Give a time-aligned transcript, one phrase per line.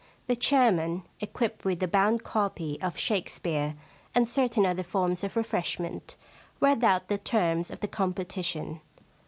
[0.25, 3.75] The chairman, equipped with a bound copy of Shakespeare,
[4.15, 6.15] and certain other forms of refreshment,
[6.59, 8.81] read out the terms of the competition.